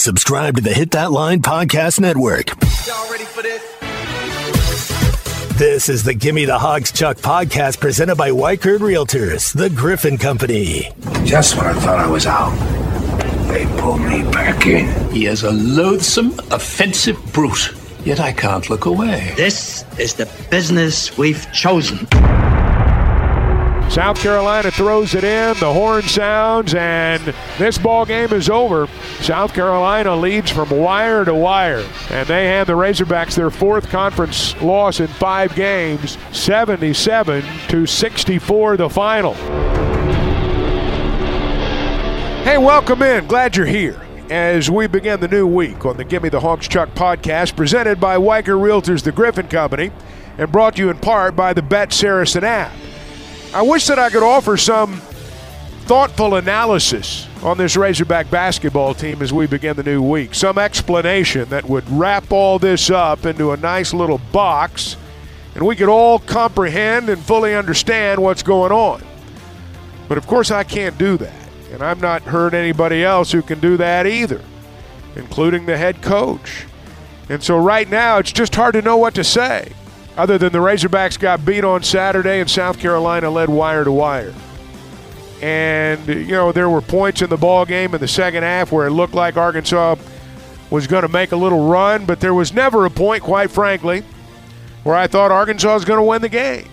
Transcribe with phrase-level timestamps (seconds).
[0.00, 2.48] Subscribe to the Hit That Line Podcast Network.
[2.86, 3.62] Y'all ready for this?
[5.58, 10.90] This is the Gimme the Hogs Chuck podcast presented by Weichert Realtors, the Griffin Company.
[11.24, 12.56] Just when I thought I was out,
[13.48, 14.88] they pulled me back in.
[15.12, 19.34] He is a loathsome, offensive brute, yet I can't look away.
[19.36, 22.08] This is the business we've chosen.
[23.90, 28.86] South Carolina throws it in, the horn sounds, and this ball game is over.
[29.18, 34.54] South Carolina leads from wire to wire, and they hand the Razorbacks their fourth conference
[34.62, 39.34] loss in five games, 77 to 64, the final.
[42.44, 43.26] Hey, welcome in.
[43.26, 44.00] Glad you're here
[44.30, 48.16] as we begin the new week on the Gimme the Hogs Chuck podcast, presented by
[48.18, 49.90] Weichert Realtors, the Griffin Company,
[50.38, 52.70] and brought to you in part by the Bet Saracen app.
[53.52, 55.00] I wish that I could offer some
[55.82, 60.36] thoughtful analysis on this Razorback basketball team as we begin the new week.
[60.36, 64.96] Some explanation that would wrap all this up into a nice little box
[65.56, 69.02] and we could all comprehend and fully understand what's going on.
[70.08, 71.34] But of course, I can't do that.
[71.72, 74.40] And I've not heard anybody else who can do that either,
[75.16, 76.66] including the head coach.
[77.28, 79.72] And so right now, it's just hard to know what to say
[80.20, 84.34] other than the Razorbacks got beat on Saturday and South Carolina led wire to wire.
[85.40, 88.86] And you know there were points in the ball game in the second half where
[88.86, 89.96] it looked like Arkansas
[90.68, 94.04] was going to make a little run, but there was never a point, quite frankly,
[94.82, 96.68] where I thought Arkansas was going to win the game.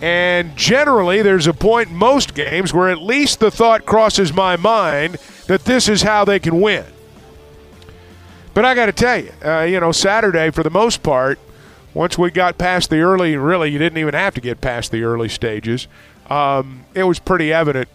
[0.00, 4.56] And generally, there's a point in most games where at least the thought crosses my
[4.56, 6.86] mind that this is how they can win.
[8.54, 11.38] But I got to tell you, uh, you know, Saturday, for the most part,
[11.96, 15.02] once we got past the early, really, you didn't even have to get past the
[15.02, 15.88] early stages.
[16.28, 17.88] Um, it was pretty evident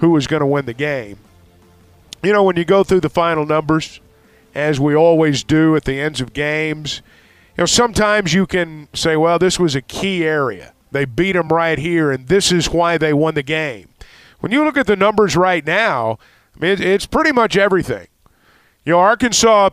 [0.00, 1.16] who was going to win the game.
[2.22, 4.00] You know, when you go through the final numbers,
[4.54, 7.00] as we always do at the ends of games,
[7.56, 10.74] you know, sometimes you can say, well, this was a key area.
[10.92, 13.88] They beat them right here, and this is why they won the game.
[14.40, 16.18] When you look at the numbers right now,
[16.54, 18.08] I mean, it's pretty much everything.
[18.84, 19.70] You know, Arkansas,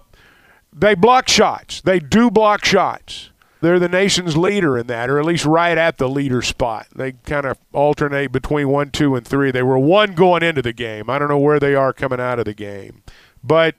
[0.72, 1.82] they block shots.
[1.82, 3.32] They do block shots
[3.66, 6.88] they're the nation's leader in that, or at least right at the leader spot.
[6.96, 9.50] They kind of alternate between one, two, and three.
[9.52, 11.10] They were one going into the game.
[11.10, 13.02] I don't know where they are coming out of the game,
[13.44, 13.76] but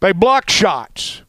[0.00, 1.22] they block shots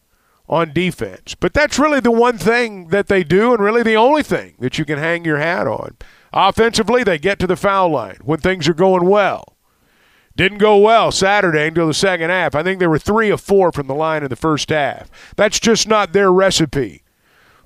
[0.48, 1.36] on defense.
[1.36, 4.80] But that's really the one thing that they do, and really the only thing that
[4.80, 5.96] you can hang your hat on.
[6.34, 9.56] Offensively, they get to the foul line when things are going well.
[10.36, 12.56] Didn't go well Saturday until the second half.
[12.56, 15.12] I think they were three of four from the line in the first half.
[15.36, 17.04] That's just not their recipe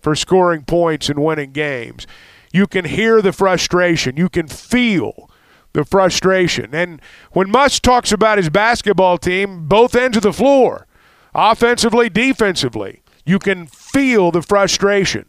[0.04, 2.06] for scoring points and winning games.
[2.52, 4.18] You can hear the frustration.
[4.18, 5.32] You can feel
[5.72, 6.76] the frustration.
[6.76, 10.86] And when Muss talks about his basketball team, both ends of the floor,
[11.34, 15.26] offensively, defensively, you can feel the frustration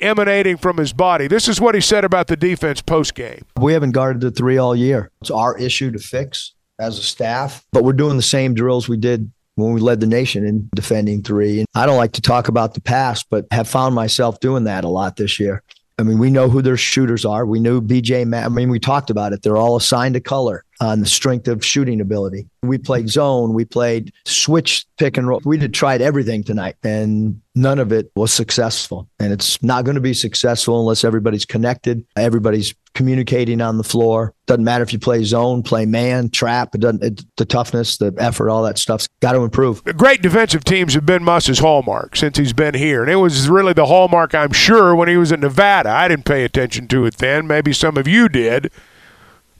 [0.00, 1.26] emanating from his body.
[1.26, 3.44] This is what he said about the defense post game.
[3.60, 5.10] We haven't guarded the three all year.
[5.20, 8.96] It's our issue to fix as a staff, but we're doing the same drills we
[8.96, 11.60] did when we led the nation in defending three.
[11.60, 14.84] And I don't like to talk about the past, but have found myself doing that
[14.84, 15.62] a lot this year.
[15.98, 17.44] I mean, we know who their shooters are.
[17.44, 18.46] We knew BJ Mack.
[18.46, 19.42] I mean, we talked about it.
[19.42, 22.46] They're all assigned a color Uh, on the strength of shooting ability.
[22.62, 25.40] We played zone, we played switch pick and roll.
[25.44, 29.08] We did tried everything tonight and none of it was successful.
[29.18, 34.34] And it's not going to be successful unless everybody's connected, everybody's communicating on the floor.
[34.46, 38.14] Doesn't matter if you play zone, play man, trap, it doesn't it, the toughness, the
[38.16, 39.82] effort, all that stuff's got to improve.
[39.96, 43.02] Great defensive teams have been Muss's hallmark since he's been here.
[43.02, 45.90] And it was really the hallmark, I'm sure, when he was in Nevada.
[45.90, 47.48] I didn't pay attention to it then.
[47.48, 48.70] Maybe some of you did.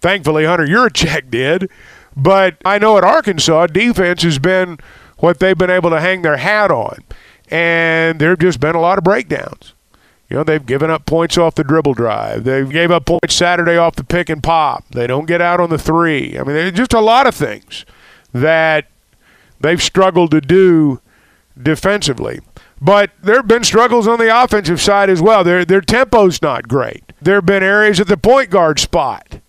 [0.01, 1.71] Thankfully, Hunter Yurachek did.
[2.17, 4.79] But I know at Arkansas, defense has been
[5.19, 6.99] what they've been able to hang their hat on.
[7.51, 9.75] And there have just been a lot of breakdowns.
[10.29, 12.45] You know, they've given up points off the dribble drive.
[12.45, 14.85] They gave up points Saturday off the pick and pop.
[14.91, 16.39] They don't get out on the three.
[16.39, 17.87] I mean, there's just a lot of things
[18.33, 18.87] that
[19.61, 21.01] they've struggled to do
[21.61, 22.41] defensively.
[22.81, 25.43] But there have been struggles on the offensive side as well.
[25.43, 27.13] Their their tempo's not great.
[27.21, 29.41] There have been areas at the point guard spot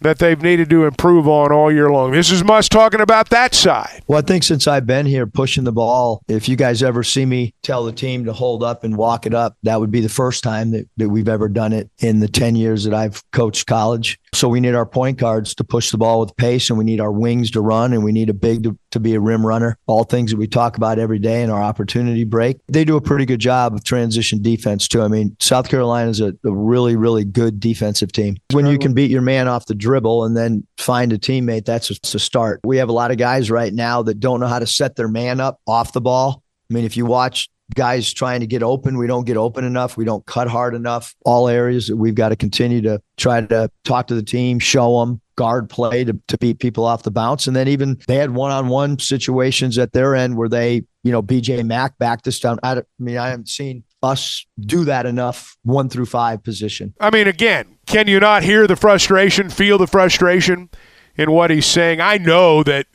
[0.00, 2.12] that they've needed to improve on all year long.
[2.12, 4.02] This is Muss talking about that side.
[4.06, 7.26] Well, I think since I've been here pushing the ball, if you guys ever see
[7.26, 10.08] me tell the team to hold up and walk it up, that would be the
[10.08, 13.66] first time that, that we've ever done it in the 10 years that I've coached
[13.66, 14.18] college.
[14.32, 17.00] So we need our point guards to push the ball with pace, and we need
[17.00, 19.76] our wings to run, and we need a big to, to be a rim runner.
[19.86, 22.58] All things that we talk about every day in our opportunity break.
[22.68, 25.02] They do a pretty good job of transition defense, too.
[25.02, 28.36] I mean, South Carolina is a, a really, really good defensive team.
[28.52, 31.64] When you can beat your man off the dribble, dribble and then find a teammate.
[31.64, 32.60] That's a, a start.
[32.62, 35.08] We have a lot of guys right now that don't know how to set their
[35.08, 36.44] man up off the ball.
[36.70, 39.96] I mean, if you watch guys trying to get open, we don't get open enough.
[39.96, 41.16] We don't cut hard enough.
[41.24, 45.00] All areas that we've got to continue to try to talk to the team, show
[45.00, 47.48] them guard play to, to beat people off the bounce.
[47.48, 51.10] And then even they had one on one situations at their end where they, you
[51.10, 52.60] know, BJ Mack backed us down.
[52.62, 56.94] I, I mean, I haven't seen us do that enough one through five position.
[57.00, 60.70] I mean, again, can you not hear the frustration, feel the frustration
[61.16, 62.00] in what he's saying?
[62.00, 62.86] I know that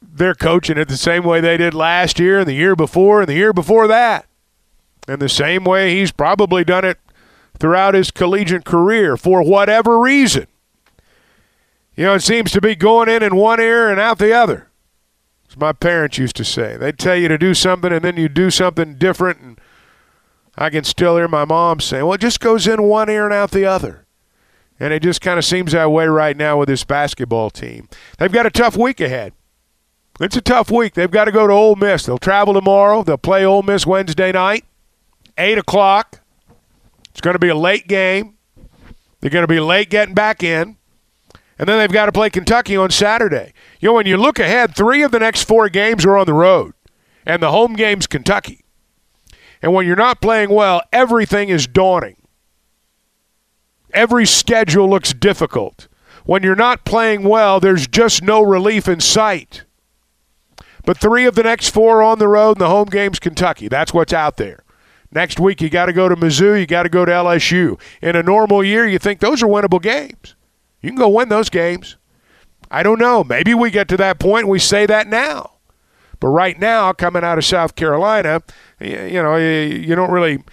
[0.00, 3.28] they're coaching it the same way they did last year and the year before and
[3.28, 4.26] the year before that.
[5.08, 6.98] And the same way he's probably done it
[7.58, 10.46] throughout his collegiate career for whatever reason.
[11.94, 14.70] You know, it seems to be going in in one ear and out the other.
[15.48, 16.76] As my parents used to say.
[16.76, 19.40] They'd tell you to do something and then you do something different.
[19.40, 19.60] And
[20.62, 23.34] I can still hear my mom saying, well, it just goes in one ear and
[23.34, 24.06] out the other.
[24.78, 27.88] And it just kind of seems that way right now with this basketball team.
[28.18, 29.32] They've got a tough week ahead.
[30.20, 30.94] It's a tough week.
[30.94, 32.06] They've got to go to Ole Miss.
[32.06, 33.02] They'll travel tomorrow.
[33.02, 34.64] They'll play Ole Miss Wednesday night,
[35.36, 36.20] 8 o'clock.
[37.10, 38.38] It's going to be a late game.
[39.20, 40.76] They're going to be late getting back in.
[41.58, 43.52] And then they've got to play Kentucky on Saturday.
[43.80, 46.34] You know, when you look ahead, three of the next four games are on the
[46.34, 46.74] road,
[47.26, 48.61] and the home game's Kentucky.
[49.62, 52.16] And when you're not playing well, everything is daunting.
[53.94, 55.86] Every schedule looks difficult.
[56.24, 59.64] When you're not playing well, there's just no relief in sight.
[60.84, 63.68] But three of the next four on the road, and the home game's Kentucky.
[63.68, 64.64] That's what's out there.
[65.12, 67.78] Next week, you got to go to Mizzou, you got to go to LSU.
[68.00, 70.34] In a normal year, you think those are winnable games.
[70.80, 71.96] You can go win those games.
[72.70, 73.22] I don't know.
[73.22, 75.52] Maybe we get to that point and we say that now.
[76.22, 78.42] But right now, coming out of South Carolina,
[78.78, 80.44] you know, you don't really,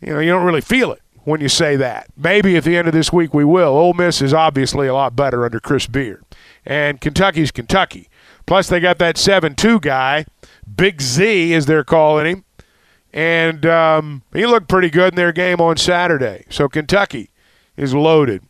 [0.00, 2.06] you know, you don't really feel it when you say that.
[2.16, 3.76] Maybe at the end of this week we will.
[3.76, 6.24] Ole Miss is obviously a lot better under Chris Beard,
[6.64, 8.08] and Kentucky's Kentucky.
[8.46, 10.24] Plus, they got that seven-two guy,
[10.72, 12.44] Big Z, as they're calling him,
[13.12, 16.44] and um, he looked pretty good in their game on Saturday.
[16.48, 17.30] So Kentucky
[17.76, 18.44] is loaded.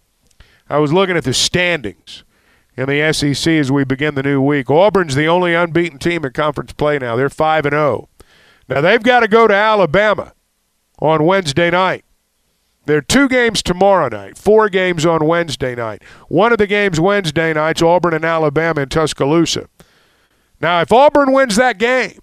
[0.69, 2.25] I was looking at the standings
[2.79, 4.71] in the SEC as we begin the new week.
[4.71, 7.17] Auburn's the only unbeaten team in conference play now.
[7.17, 8.09] They're 5 and 0.
[8.69, 10.33] Now they've got to go to Alabama
[11.01, 12.05] on Wednesday night.
[12.87, 16.03] There are two games tomorrow night, four games on Wednesday night.
[16.29, 19.69] One of the games Wednesday night's Auburn and Alabama in Tuscaloosa.
[20.61, 22.21] Now, if Auburn wins that game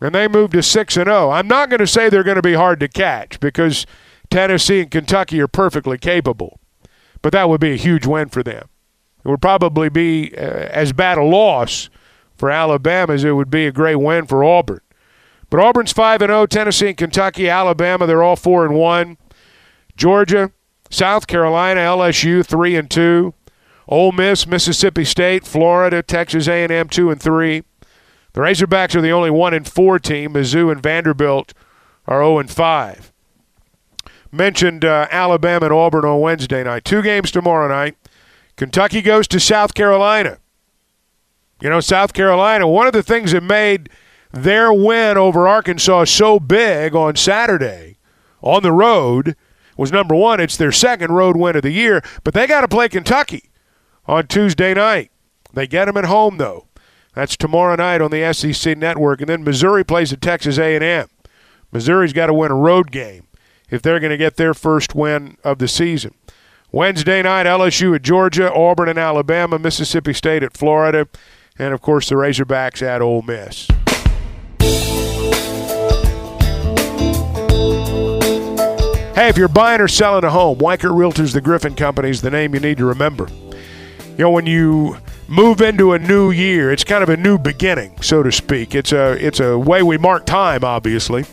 [0.00, 2.42] and they move to 6 and 0, I'm not going to say they're going to
[2.42, 3.86] be hard to catch because
[4.30, 6.58] Tennessee and Kentucky are perfectly capable
[7.22, 8.68] but that would be a huge win for them.
[9.24, 11.88] It would probably be uh, as bad a loss
[12.36, 14.80] for Alabama as it would be a great win for Auburn.
[15.50, 19.18] But Auburn's 5 and 0, Tennessee and Kentucky, Alabama, they're all 4 and 1.
[19.96, 20.50] Georgia,
[20.90, 23.34] South Carolina, LSU 3 and 2.
[23.88, 27.62] Ole Miss, Mississippi State, Florida, Texas A&M 2 and 3.
[28.32, 30.32] The Razorbacks are the only 1 and 4 team.
[30.32, 31.52] Mizzou and Vanderbilt
[32.06, 33.12] are 0 and 5
[34.32, 36.84] mentioned uh, Alabama and Auburn on Wednesday night.
[36.84, 37.96] Two games tomorrow night.
[38.56, 40.38] Kentucky goes to South Carolina.
[41.60, 43.88] You know, South Carolina, one of the things that made
[44.32, 47.98] their win over Arkansas so big on Saturday
[48.40, 49.36] on the road
[49.76, 52.68] was number one, it's their second road win of the year, but they got to
[52.68, 53.50] play Kentucky
[54.06, 55.10] on Tuesday night.
[55.52, 56.66] They get them at home, though.
[57.14, 59.20] That's tomorrow night on the SEC network.
[59.20, 61.08] And then Missouri plays at Texas A&M.
[61.70, 63.26] Missouri's got to win a road game
[63.70, 66.14] if they're going to get their first win of the season.
[66.74, 71.06] Wednesday night, LSU at Georgia, Auburn and Alabama, Mississippi State at Florida,
[71.58, 73.68] and of course the Razorbacks at Ole Miss.
[79.14, 82.30] Hey, if you're buying or selling a home, Weichert Realtors, the Griffin Company, is the
[82.30, 83.28] name you need to remember.
[83.28, 84.96] You know, when you
[85.28, 88.74] move into a new year, it's kind of a new beginning, so to speak.
[88.74, 91.26] It's a it's a way we mark time, obviously.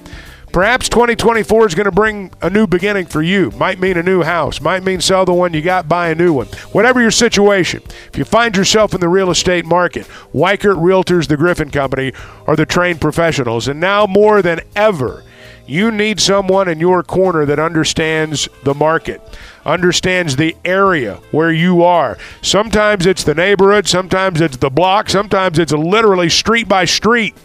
[0.51, 3.51] Perhaps 2024 is going to bring a new beginning for you.
[3.51, 6.33] Might mean a new house, might mean sell the one you got, buy a new
[6.33, 6.47] one.
[6.71, 11.37] Whatever your situation, if you find yourself in the real estate market, Weichert Realtors, the
[11.37, 12.13] Griffin Company,
[12.47, 13.67] are the trained professionals.
[13.67, 15.23] And now more than ever,
[15.67, 19.21] you need someone in your corner that understands the market,
[19.65, 22.17] understands the area where you are.
[22.41, 27.35] Sometimes it's the neighborhood, sometimes it's the block, sometimes it's literally street by street.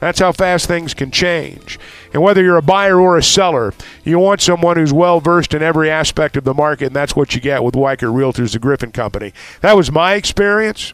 [0.00, 1.78] That's how fast things can change.
[2.12, 5.62] And whether you're a buyer or a seller, you want someone who's well versed in
[5.62, 8.92] every aspect of the market, and that's what you get with Weichert Realtors, the Griffin
[8.92, 9.32] Company.
[9.60, 10.92] That was my experience.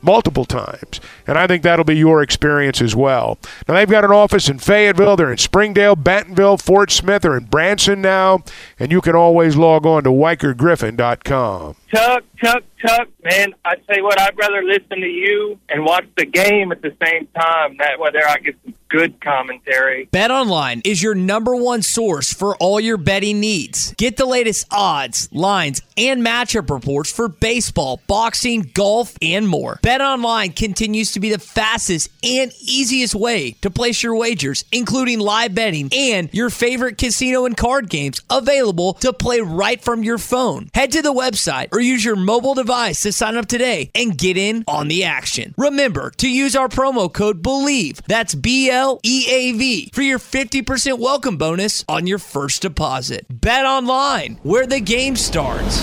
[0.00, 1.00] multiple times.
[1.26, 3.36] And I think that'll be your experience as well.
[3.66, 7.46] Now, they've got an office in Fayetteville, they're in Springdale, Bentonville, Fort Smith, they're in
[7.46, 8.44] Branson now.
[8.78, 11.76] And you can always log on to WeichertGriffin.com.
[11.88, 16.04] Chuck, Chuck, Chuck, man, I tell you what, I'd rather listen to you and watch
[16.16, 17.76] the game at the same time.
[17.78, 20.08] That way, there I get some good commentary.
[20.10, 23.92] Bet Online is your number one source for all your betting needs.
[23.94, 29.78] Get the latest odds, lines, and matchup reports for baseball, boxing, golf, and more.
[29.82, 35.18] Bet Online continues to be the fastest and easiest way to place your wagers, including
[35.18, 40.18] live betting and your favorite casino and card games available to play right from your
[40.18, 40.70] phone.
[40.72, 44.36] Head to the website or use your mobile device to sign up today and get
[44.36, 45.54] in on the action.
[45.56, 48.02] Remember to use our promo code BLEAV.
[48.06, 53.24] That's B L E A V for your 50% welcome bonus on your first deposit.
[53.30, 55.78] Bet online where the game starts.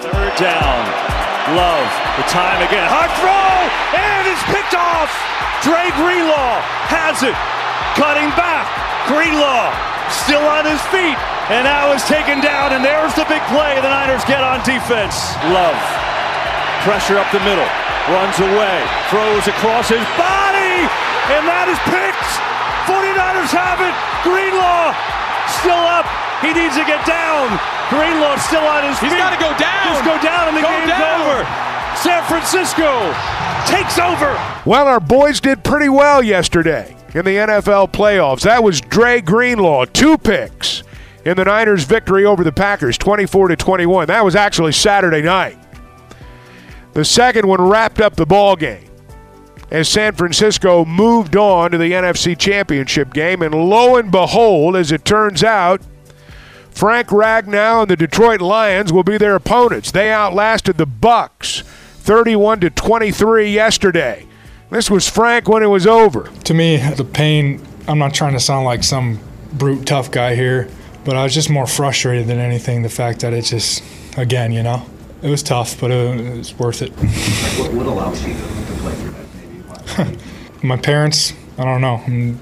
[0.00, 0.80] Third down.
[1.60, 1.92] Love.
[2.16, 2.88] The time again.
[2.88, 4.00] Hard throw!
[4.00, 5.12] And it's picked off!
[5.60, 6.56] Dre Greenlaw
[6.88, 7.36] has it.
[8.00, 8.64] Cutting back.
[9.06, 11.16] Greenlaw still on his feet.
[11.52, 12.72] And now is taken down.
[12.72, 15.36] And there's the big play the Niners get on defense.
[15.52, 15.76] Love.
[16.84, 17.68] Pressure up the middle.
[18.12, 18.78] Runs away.
[19.08, 20.84] Throws across his body.
[21.32, 22.30] And that is picked.
[22.88, 23.94] 49ers have it.
[24.24, 24.92] Greenlaw
[25.60, 26.04] still up.
[26.44, 27.48] He needs to get down.
[27.88, 29.12] Greenlaw still on his feet.
[29.12, 29.96] He's got to go down.
[29.96, 31.20] Just go down and the Go game's down.
[31.24, 31.38] over.
[32.04, 33.12] San Francisco
[33.64, 34.36] takes over.
[34.68, 38.42] Well, our boys did pretty well yesterday in the NFL playoffs.
[38.42, 40.82] That was Dre Greenlaw, two picks
[41.24, 44.08] in the Niners' victory over the Packers, 24 to 21.
[44.08, 45.56] That was actually Saturday night.
[46.92, 48.90] The second one wrapped up the ball game
[49.70, 54.92] as San Francisco moved on to the NFC Championship game, and lo and behold, as
[54.92, 55.80] it turns out,
[56.70, 59.90] Frank Ragnow and the Detroit Lions will be their opponents.
[59.90, 64.26] They outlasted the Bucs 31 to 23 yesterday.
[64.74, 66.28] This was Frank when it was over.
[66.46, 69.20] To me, the pain, I'm not trying to sound like some
[69.52, 70.68] brute tough guy here,
[71.04, 72.82] but I was just more frustrated than anything.
[72.82, 73.84] The fact that it just,
[74.18, 74.84] again, you know,
[75.22, 76.90] it was tough, but it, it was worth it.
[76.90, 80.08] What, what allows you to, to play through that?
[80.08, 80.18] Maybe?
[80.66, 81.98] My parents, I don't know.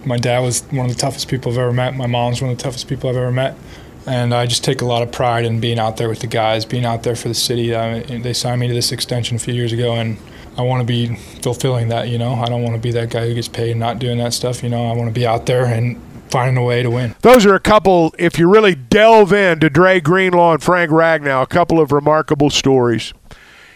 [0.06, 1.94] My dad was one of the toughest people I've ever met.
[1.94, 3.58] My mom's one of the toughest people I've ever met.
[4.06, 6.64] And I just take a lot of pride in being out there with the guys,
[6.64, 7.74] being out there for the city.
[7.74, 10.16] I they signed me to this extension a few years ago, and
[10.56, 12.08] I want to be fulfilling that.
[12.08, 14.32] You know, I don't want to be that guy who gets paid not doing that
[14.34, 14.62] stuff.
[14.62, 17.14] You know, I want to be out there and finding a way to win.
[17.20, 21.46] Those are a couple, if you really delve into Dre Greenlaw and Frank Ragnow, a
[21.46, 23.12] couple of remarkable stories.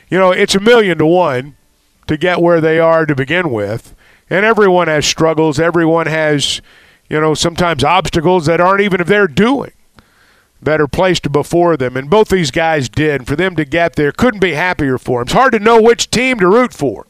[0.09, 1.57] You know, it's a million to one
[2.07, 3.95] to get where they are to begin with.
[4.31, 5.61] And everyone has struggles.
[5.61, 6.61] Everyone has,
[7.09, 9.73] you know, sometimes obstacles that aren't even of their doing
[10.61, 11.97] that are placed before them.
[11.97, 13.23] And both these guys did.
[13.23, 15.27] And for them to get there, couldn't be happier for them.
[15.27, 17.07] It's hard to know which team to root for.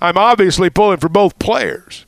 [0.00, 2.06] I'm obviously pulling for both players.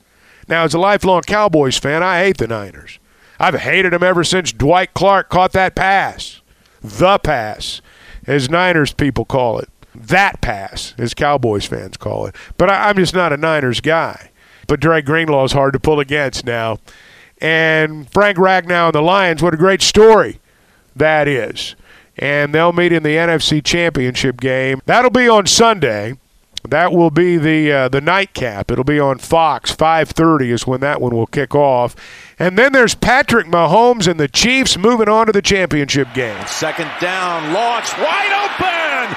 [0.49, 2.99] Now, as a lifelong Cowboys fan, I hate the Niners.
[3.39, 6.41] I've hated them ever since Dwight Clark caught that pass.
[6.81, 7.81] The pass,
[8.27, 9.69] as Niners people call it.
[9.95, 12.35] That pass, as Cowboys fans call it.
[12.57, 14.31] But I, I'm just not a Niners guy.
[14.67, 16.79] But Dre Greenlaw is hard to pull against now.
[17.43, 20.39] And Frank Ragnow and the Lions, what a great story
[20.95, 21.75] that is.
[22.17, 24.81] And they'll meet in the NFC Championship game.
[24.87, 26.15] That'll be on Sunday.
[26.69, 28.71] That will be the uh, the nightcap.
[28.71, 29.75] It'll be on Fox.
[29.75, 31.97] 5:30 is when that one will kick off.
[32.39, 36.47] And then there's Patrick Mahomes and the Chiefs moving on to the championship game.
[36.47, 39.17] Second down, launch wide open.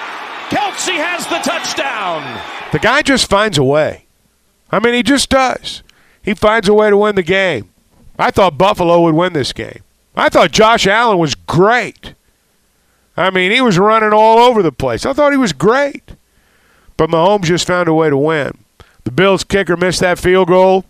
[0.49, 2.23] Kelce has the touchdown.
[2.71, 4.07] The guy just finds a way.
[4.71, 5.83] I mean, he just does.
[6.23, 7.69] He finds a way to win the game.
[8.17, 9.81] I thought Buffalo would win this game.
[10.15, 12.13] I thought Josh Allen was great.
[13.17, 15.05] I mean, he was running all over the place.
[15.05, 16.15] I thought he was great.
[16.97, 18.57] But Mahomes just found a way to win.
[19.03, 20.85] The Bills kicker missed that field goal,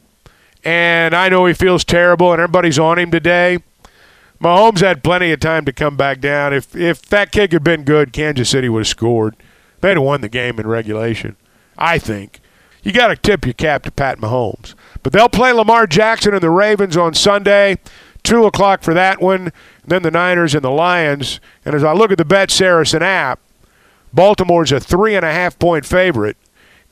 [0.63, 3.59] and I know he feels terrible, and everybody's on him today.
[4.41, 6.53] Mahomes had plenty of time to come back down.
[6.53, 9.35] If if that kick had been good, Kansas City would have scored.
[9.81, 11.35] They'd have won the game in regulation.
[11.77, 12.39] I think.
[12.85, 14.75] You got to tip your cap to Pat Mahomes.
[15.01, 17.79] But they'll play Lamar Jackson and the Ravens on Sunday,
[18.21, 19.51] 2 o'clock for that one.
[19.83, 21.39] Then the Niners and the Lions.
[21.65, 23.39] And as I look at the Bet Saracen app,
[24.13, 26.37] Baltimore's a three and a half point favorite,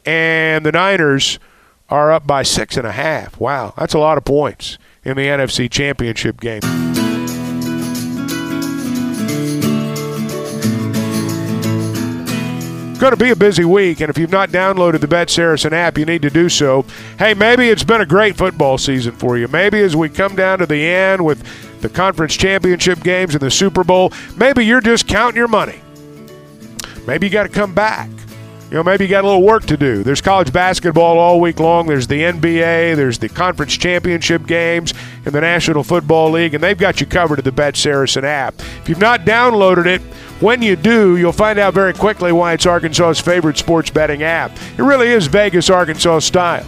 [0.03, 1.39] and the Niners
[1.89, 3.39] are up by six and a half.
[3.39, 6.92] Wow, that's a lot of points in the NFC Championship game.
[13.03, 15.97] Going to be a busy week, and if you've not downloaded the Bet Saracen app,
[15.97, 16.85] you need to do so.
[17.19, 19.49] Hey, maybe it's been a great football season for you.
[19.49, 21.43] Maybe as we come down to the end with
[21.81, 24.13] the conference championship games and the Super Bowl.
[24.37, 25.81] Maybe you're just counting your money.
[27.05, 28.09] Maybe you got to come back.
[28.73, 30.01] You know, maybe you got a little work to do.
[30.01, 31.85] There's college basketball all week long.
[31.85, 32.95] There's the NBA.
[32.95, 34.95] There's the conference championship games
[35.27, 38.55] in the National Football League, and they've got you covered at the Bet Saracen app.
[38.81, 40.01] If you've not downloaded it,
[40.41, 44.49] when you do, you'll find out very quickly why it's Arkansas's favorite sports betting app.
[44.75, 46.65] It really is Vegas, Arkansas style.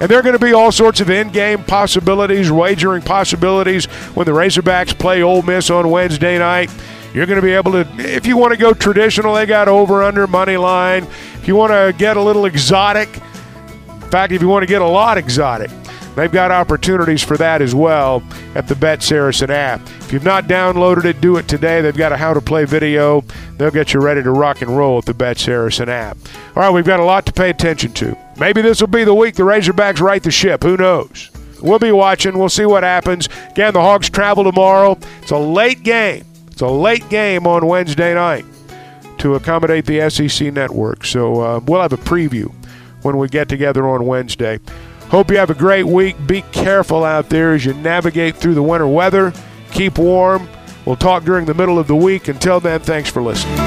[0.00, 3.86] And there are going to be all sorts of in-game possibilities, wagering possibilities
[4.16, 6.72] when the Razorbacks play Ole Miss on Wednesday night.
[7.16, 10.02] You're going to be able to, if you want to go traditional, they got over
[10.02, 11.04] under money line.
[11.36, 13.08] If you want to get a little exotic,
[13.88, 15.70] in fact, if you want to get a lot exotic,
[16.14, 18.22] they've got opportunities for that as well
[18.54, 19.80] at the Bet Saracen app.
[20.00, 21.80] If you've not downloaded it, do it today.
[21.80, 23.24] They've got a how to play video.
[23.56, 26.18] They'll get you ready to rock and roll at the Bet Saracen app.
[26.54, 28.14] All right, we've got a lot to pay attention to.
[28.38, 30.62] Maybe this will be the week the Razorbacks right the ship.
[30.62, 31.30] Who knows?
[31.62, 32.38] We'll be watching.
[32.38, 33.30] We'll see what happens.
[33.52, 34.98] Again, the Hogs travel tomorrow.
[35.22, 36.26] It's a late game.
[36.56, 38.46] It's a late game on Wednesday night
[39.18, 41.04] to accommodate the SEC network.
[41.04, 42.50] So uh, we'll have a preview
[43.02, 44.58] when we get together on Wednesday.
[45.10, 46.16] Hope you have a great week.
[46.26, 49.34] Be careful out there as you navigate through the winter weather.
[49.72, 50.48] Keep warm.
[50.86, 52.26] We'll talk during the middle of the week.
[52.28, 53.58] Until then, thanks for listening.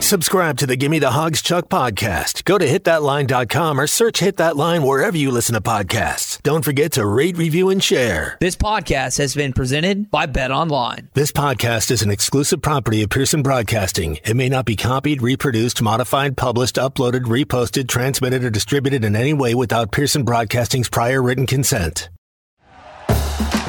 [0.00, 2.42] Subscribe to the Gimme the Hogs Chuck podcast.
[2.42, 6.27] Go to hitthatline.com or search Hit That Line wherever you listen to podcasts.
[6.42, 8.36] Don't forget to rate, review, and share.
[8.40, 11.08] This podcast has been presented by Bet Online.
[11.14, 14.18] This podcast is an exclusive property of Pearson Broadcasting.
[14.24, 19.32] It may not be copied, reproduced, modified, published, uploaded, reposted, transmitted, or distributed in any
[19.32, 22.08] way without Pearson Broadcasting's prior written consent.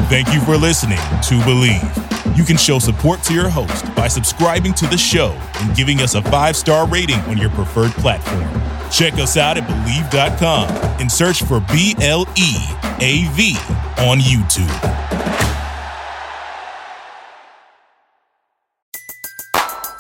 [0.08, 2.38] Thank you for listening to Bleav.
[2.38, 6.16] You can show support to your host by subscribing to the show and giving us
[6.16, 8.48] a five star rating on your preferred platform.
[8.92, 12.56] Check us out at Bleav.com and search for B L E
[13.02, 13.56] A V
[14.00, 14.70] on YouTube.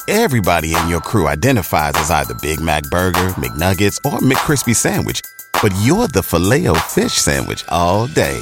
[0.07, 5.21] Everybody in your crew identifies as either Big Mac Burger, McNuggets, or McCrispy Sandwich,
[5.61, 8.41] but you're the filet fish Sandwich all day.